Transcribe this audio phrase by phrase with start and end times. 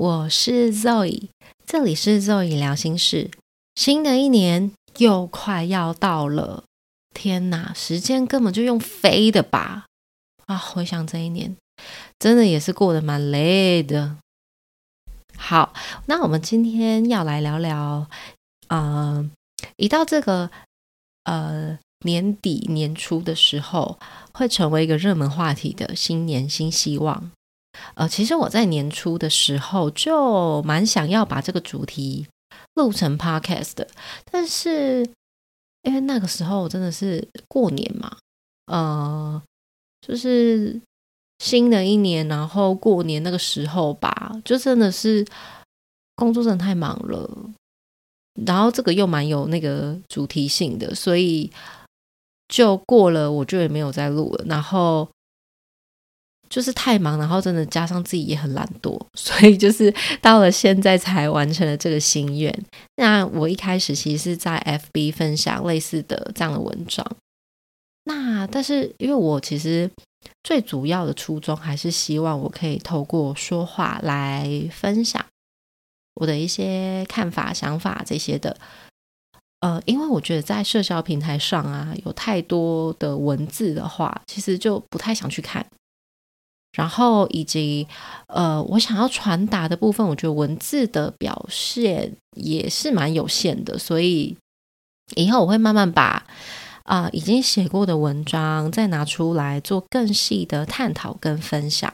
[0.00, 1.28] 我是 Zoe，
[1.66, 3.30] 这里是 Zoe 聊心事。
[3.74, 6.64] 新的一年又快要到了，
[7.12, 9.84] 天哪，时间根本就用飞的吧！
[10.46, 11.54] 啊，回想这一年，
[12.18, 14.16] 真的也是过得蛮累的。
[15.36, 15.74] 好，
[16.06, 18.08] 那我们今天要来聊聊，
[18.68, 19.30] 呃，
[19.76, 20.50] 一到这个
[21.24, 23.98] 呃年底年初的时候，
[24.32, 27.30] 会成为一个热门话题的新年新希望。
[27.94, 32.26] 呃，其实我在年初的时候就蛮想要把这个主题
[32.74, 33.86] 录成 podcast 的，
[34.30, 35.04] 但是
[35.82, 38.16] 因为那个时候真的是过年嘛，
[38.66, 39.42] 呃，
[40.00, 40.80] 就是
[41.38, 45.26] 新的一年，然后过年那个时候吧，就真的是
[46.16, 47.50] 工作真的太忙了，
[48.46, 51.50] 然后这个又蛮有那个主题性的，所以
[52.48, 55.08] 就过了，我就也没有再录了，然后。
[56.50, 62.52] 就是太忙，然后真的加上自己也很懒惰， 所以就是到了现在才完成了这个心愿。
[62.96, 64.58] 那我一开始其实是在
[64.92, 67.06] FB 分享类似的这样的文章，
[68.04, 69.88] 那但是因为我其实
[70.42, 75.24] 最主要的初衷还是希望我可以透过说话来分享
[76.14, 78.56] 我的一些看法、想法这些的。
[79.60, 85.64] 呃，因为我觉得在社交平台上啊，有太多的文字的话，其实就不太想去看。
[86.72, 87.86] 然后以及
[88.28, 94.36] 呃，我想要传达的部分，我觉得文字的表现也是蛮有限的，所以
[95.16, 96.24] 以后我会慢慢把
[96.84, 101.92] 啊已经写过的文章再拿出来做更细的探讨跟分享。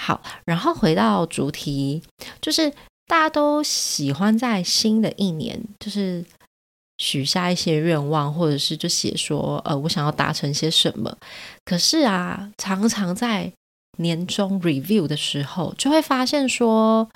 [0.00, 2.02] 好，然后回到主题，
[2.40, 2.70] 就是
[3.06, 6.24] 大家都喜欢在新的一年，就是。
[6.98, 11.16] 许下一些愿望，或者是就写说，呃，我想要达成些什么。
[11.64, 13.52] 可是啊，常常在
[13.98, 17.08] 年终 review 的时候，就会发现说，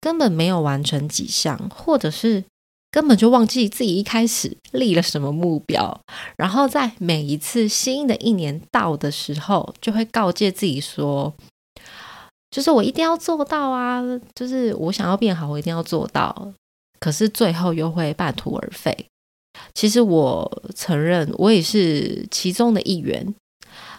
[0.00, 2.44] 根本没有完成几项，或者是
[2.90, 6.00] 根本就忘记自己一开始立了什么目标。
[6.36, 11.32] 然后在每一次新的一年到的时候，就会告诫自己说，
[12.50, 14.02] 就是我一定要做到啊，
[14.34, 16.52] 就是我想要变好，我一定要做到。
[17.00, 19.06] 可是最后又会半途而废。
[19.74, 23.34] 其实我承认，我也是其中的一员。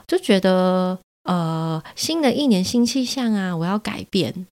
[0.07, 4.47] 就觉得，呃，新的一年新气象啊，我要改变。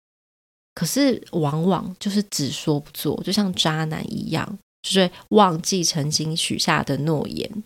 [0.73, 7.63] 可是往往就是只说不做，就像渣男一样，就是忘记曾经许下的诺言。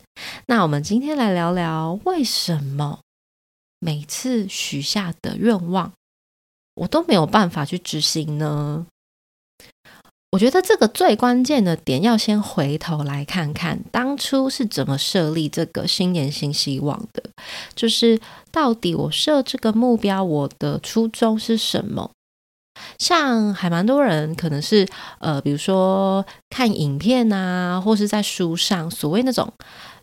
[0.48, 3.02] 那我们今天来聊聊，为什么
[3.80, 5.94] 每次许下的愿望，
[6.74, 8.88] 我都没有办法去执行呢？
[10.34, 17.24] 我觉得这个最关键的点，要先回头来看看当初是怎么设立这个新年新希望的，
[17.76, 18.20] 就是
[18.52, 22.10] 到底我设这个目标，我的初衷是什么？
[22.98, 24.88] 像还蛮多人可能是
[25.20, 29.54] 呃，比如说看影片啊，或是在书上所谓那种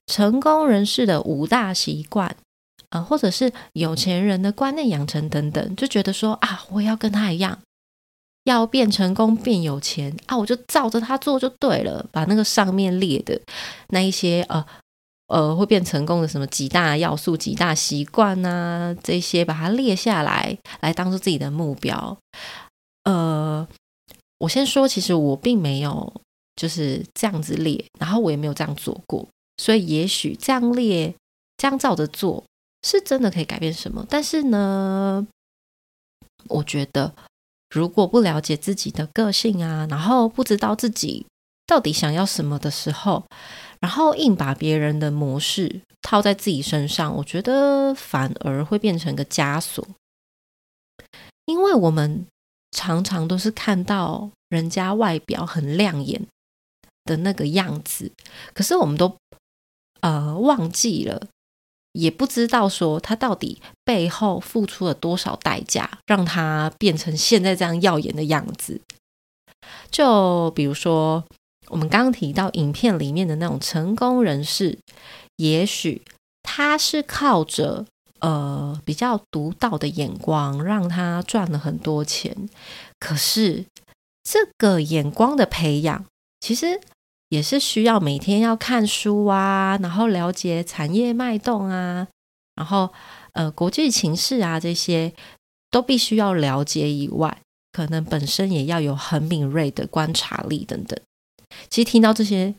[0.07, 2.37] 成功人士的五大习惯
[2.91, 7.59] 啊，或者是有钱人的观念养成等等，就觉得说啊，我也要跟他一样。
[8.45, 12.05] 要变成功、变有钱啊，我就照着他做就对了。
[12.11, 13.39] 把那个上面列的
[13.89, 14.65] 那一些呃
[15.27, 22.17] 呃会变成功的什么几大要素、几大习惯啊，这些把它列下来，来当做自己的目标。
[23.05, 23.69] 呃，
[24.39, 26.11] 我先说，其实我并没有
[26.57, 31.15] 就是这样子列，然后我也没有这样做过，所以也许这样列、
[31.59, 32.43] 这样照着做
[32.83, 34.07] 是真的可以改变什么。
[34.09, 35.27] 但是呢，
[36.49, 37.13] 我觉得。
[37.71, 41.27] 如果不了解自己的个性啊，然后不知道自己
[41.67, 43.25] 到底想要什么的时候，
[43.81, 49.87] 然后硬把别人的模式套在自己身上，我觉得反而会变成个枷锁。
[51.47, 52.27] 因为我们
[52.73, 56.27] 常常都是看到人家外表很亮眼
[57.05, 58.11] 的那个样子，
[58.53, 59.17] 可是我们都
[60.01, 61.29] 呃忘记了。
[61.93, 68.81] 也不知道说他到底背后付出了多少代价，让他变成现在这样耀眼的样子。
[69.91, 71.25] 就比如说，
[71.69, 74.79] 我们刚刚提到影片里面的那种成功人士，
[75.37, 76.03] 也许
[76.43, 77.85] 他是靠着
[78.21, 82.49] 呃比较独到的眼光，让他赚了很多钱。
[82.99, 83.65] 可是
[84.23, 86.05] 这个眼光的培养，
[86.41, 86.81] 其实。
[87.31, 92.07] 也是需要每天要看书啊，然后了解产业脉动啊，
[92.57, 92.91] 然后
[93.33, 95.13] 呃国际情势啊这些
[95.71, 97.41] 都必须要了解以外，
[97.73, 100.99] 可能本身也要有很敏锐的观察力等等。
[101.69, 102.55] 其实听到这些，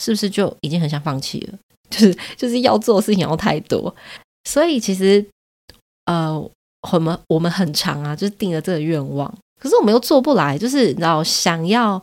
[0.00, 1.58] 是不是就已经很想放弃了？
[1.90, 3.92] 就是就是要做的事情要太多，
[4.44, 5.26] 所以其实
[6.04, 6.40] 呃
[6.92, 12.00] 我们我们很长啊，就是定了这个愿望，可是我们又做不来，就是你知道想要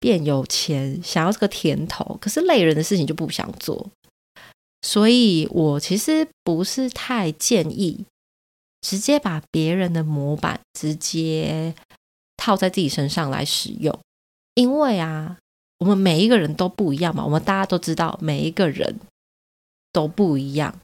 [0.00, 3.88] 变有钱，想要这个甜头，可是累人的事情就不想做，
[4.82, 8.04] 所以我其实不是太建议
[8.80, 11.74] 直接把别人的模板直接
[12.36, 13.96] 套在自己身上来使用，
[14.54, 15.36] 因为啊，
[15.78, 18.98] 我们每一个人都不一样嘛，我们大家都知道每一个人
[19.92, 20.80] 都不一样，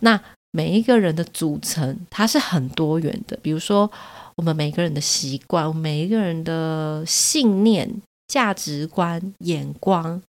[0.00, 0.22] 那。
[0.56, 3.36] 每一个人的组成，它是很多元的。
[3.42, 3.90] 比如说，
[4.36, 8.00] 我们每个人的习惯，每一个人的信念、
[8.34, 10.20] 价值观、眼光、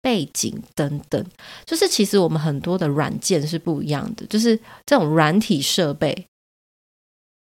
[0.00, 1.24] 背景等等，
[1.64, 6.26] 就是其实我们很多的软件是不一样的，就是这种软体设备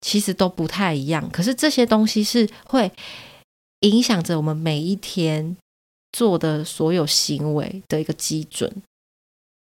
[0.01, 1.29] 其实都不太一样。
[1.31, 2.91] 可是这些东西是会
[3.79, 5.56] 影响着我们每一天
[6.12, 8.83] 做的所有行为的一个基准。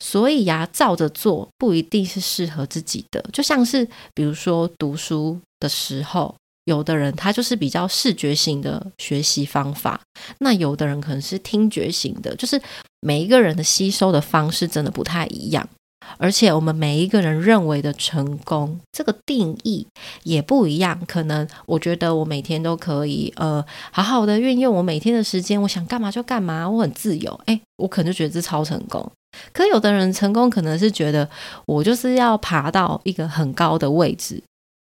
[0.00, 3.24] 所以呀，照着做不一定是适合自己的。
[3.32, 10.00] 就像是比如说读书的时候，有的人他就是比较视觉型的学习方法，
[10.38, 12.34] 那有的人可能是听觉型的。
[12.36, 12.60] 就是
[13.00, 15.68] 每一个人的吸收的方式真的不太一样，
[16.16, 19.86] 而且我们每一个人认为的成功这个定义
[20.22, 20.98] 也不一样。
[21.06, 27.40] 可能我觉得我每天都可以呃好好的运用我每天的时间，我想干嘛就干嘛，我很自由。
[27.44, 29.10] 哎，我可能就觉得这超成功。
[29.52, 31.28] 可有的人成功，可能是觉得
[31.66, 34.40] 我就是要爬到一个很高的位置，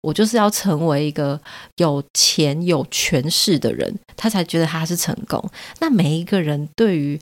[0.07, 1.37] 我就是要成为一个
[1.75, 5.43] 有钱有权势的人，他才觉得他是成功。
[5.79, 7.19] 那每一个人对于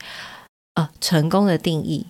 [0.75, 2.05] 呃成功的定义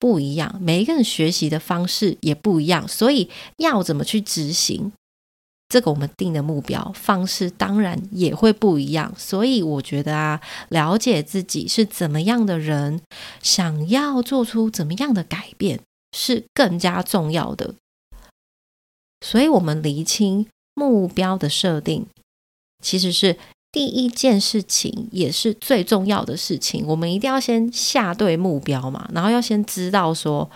[0.00, 4.90] 不一样，每一个人学习的方式也不一样，所以要怎么去执行？
[5.68, 10.40] 这个我们定的目标方式当然也会不一样，所以我觉得啊，
[10.70, 13.00] 了解自己是怎么样的人，
[13.42, 15.80] 想要做出怎么样的改变
[16.16, 17.74] 是更加重要的。
[19.20, 22.06] 所以，我们厘清目标的设定，
[22.82, 23.38] 其实是
[23.72, 26.86] 第一件事情，也是最重要的事情。
[26.86, 30.50] 我们一定要先下对目标嘛，然后要先知道说。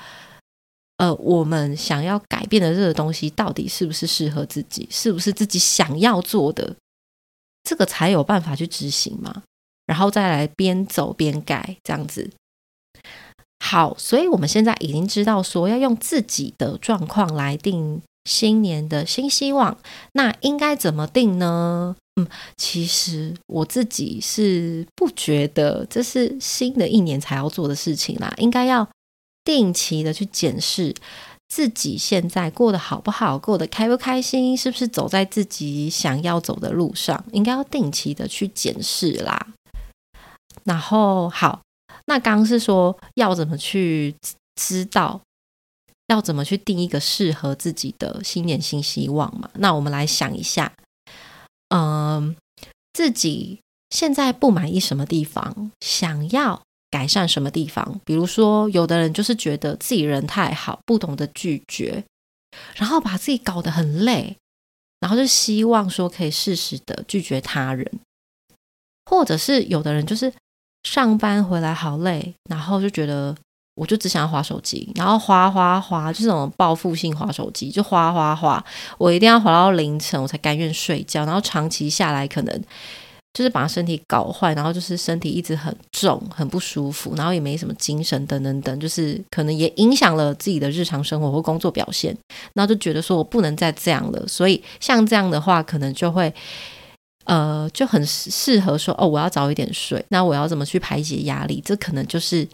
[1.00, 4.86] 呃，我们想要改变的这个东西，到底是不是适合自己？
[4.90, 6.76] 是不是自己想要做的？
[7.62, 9.42] 这个才有办法去执行嘛。
[9.86, 12.30] 然后再来边走边改，这样子。
[13.64, 19.76] 好，所以我们现在已经知道说要用自己的状况来定新年的新希望。
[20.12, 21.96] 那应该怎么定呢？
[22.16, 28.88] 嗯，其实我自己是不觉得这是新的一年才要做的事情啦，应该要。
[29.42, 30.94] 定期的去检视
[31.48, 39.48] 自己现在过得好不好，过得开不开心，是不是走在自己想要走的路上，应该要定期的去检视啦。
[40.64, 41.62] 然后好，
[42.04, 44.14] 那刚刚是说要怎么去
[44.56, 45.18] 知道，
[46.10, 49.48] 要怎么去定一个适合自己的新年新希望嘛？
[49.54, 50.72] 那我们来想一下，
[51.68, 52.36] 嗯，
[52.92, 56.60] 自己现在不满意什么地方，想要。
[56.92, 58.00] 改善什么地方？
[58.04, 62.02] 比如说，有的人就是觉得自己人太好，不懂得拒绝，
[62.74, 64.36] 然后把自己搞得很累，
[64.98, 67.88] 然后就希望说可以适时的拒绝他人，
[69.04, 70.32] 或者是有的人就是
[70.82, 73.36] 上班回来好累，然后就觉得
[73.80, 78.62] 我就只想要划手机，然后划划划，就这种报复性划手机，就划划划，
[78.98, 82.62] 我一定要划到凌晨我才甘愿睡觉，然后长期下来可能。
[83.32, 92.12] 就是把身体搞坏，然后就是身体一直很重、很不舒服，然后也没什么精神，等等等，就是可能也影响了自己的日常生活或工作表现。
[92.54, 96.34] 然后就觉得说我不能再这样了，所以像这样的话，可能就会
[97.26, 100.04] 呃就很适合说哦，我要早一点睡。
[100.08, 101.62] 那我要怎么去排解压力？
[101.64, 102.44] 这可能就是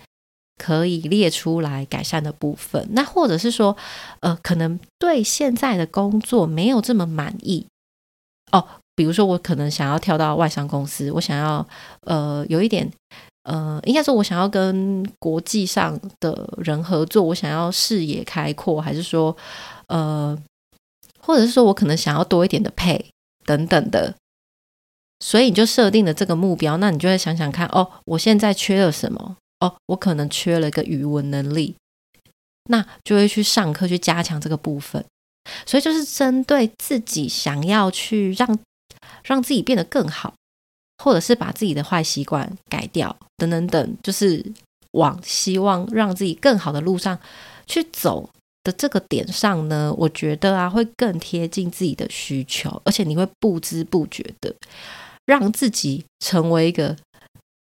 [0.57, 2.87] 可以列出来改善的部分。
[2.93, 3.77] 那或者是说
[4.21, 7.67] 呃，可能对现在的工作没有这么满意
[8.53, 8.67] 哦。
[8.97, 11.69] 比如说，我可能想要跳到外商公司，我想要
[12.01, 12.91] 呃有一点
[13.43, 19.37] 呃，应该说，我想要跟国际上的人合作，我想要视野开阔，还是说
[19.89, 20.35] 呃，
[21.21, 23.11] 或者是说我可能想要多一点的配
[23.45, 24.15] 等等的，
[25.21, 29.37] 所以你就设定了这个目标，那你就会想想看，哦，我现在缺了什么？
[29.61, 31.77] 哦，我可能缺了一个语文能力，
[32.71, 35.05] 那就会去上课去加强这个部分，
[35.65, 38.59] 所以就是针对自己想要去让。
[39.23, 40.35] 让自己变得更好，
[41.03, 44.45] 或者是把自己的坏习惯改掉，等等等，就是
[44.93, 47.19] 往希望让自己更好的路上
[47.67, 48.31] 去走
[48.63, 54.55] 的这个点上呢，我觉得啊，会更贴近自己的需求，而且你会不知不觉的
[55.27, 56.97] 让自己成为一个，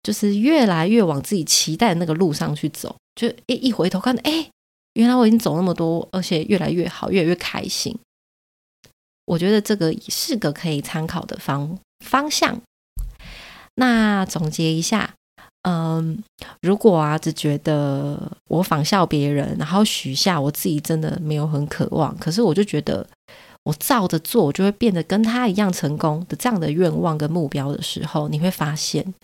[0.02, 4.48] 就是越来越往自己期待的那个路上去走，就一一回头看，哎，
[4.94, 7.96] 原来我已经走那么多，而且越来越好，越来越开心。
[9.26, 12.60] 我觉得这个是个可以参考的方方向。
[13.76, 15.14] 那总结一下，
[15.62, 16.22] 嗯，
[16.62, 23.06] 如果啊只觉得我仿效别人，然后许下我自己真的没有很渴望，可是我就觉得
[23.62, 29.14] 我照着做，我就会变得跟他一样成功的这样的愿望跟目标的时候，你会发现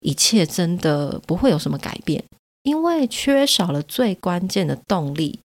[0.00, 2.24] 一切真的不会有什么改变，
[2.62, 5.40] 因为缺少了最关键的动力。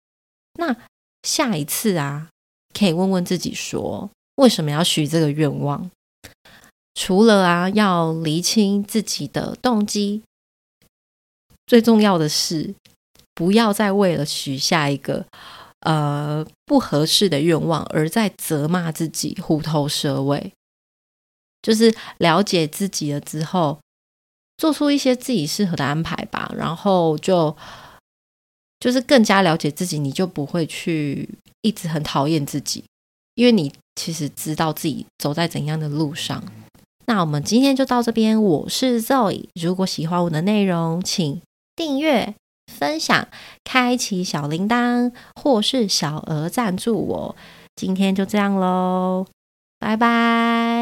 [0.60, 0.76] 那
[1.24, 2.30] 下一次啊，
[2.74, 5.90] 可以问问自己说，为什么要许这个愿望？
[6.94, 10.22] 除了啊，要厘清自己的动机，
[11.66, 12.76] 最重要的是，
[13.34, 15.26] 不要再为了许下一个
[15.80, 20.54] 呃不合适的愿望，而在责骂自己虎头蛇尾。
[21.64, 23.80] 就是了解自己了之后，
[24.58, 26.52] 做出一些自己适合的安排吧。
[26.58, 27.56] 然后就
[28.80, 31.30] 就是更加了解自己，你就不会去
[31.62, 32.84] 一直很讨厌自己，
[33.36, 36.44] 因为你其实知道自己走在怎样的路上。
[37.06, 38.42] 那我们今天就到这边。
[38.42, 41.42] 我是 Zoe，如果喜欢我的内容，请
[41.76, 42.34] 订阅、
[42.72, 43.28] 分享、
[43.64, 47.36] 开启小铃铛，或是小额赞助我。
[47.76, 49.26] 今天就这样喽，
[49.80, 50.73] 拜拜。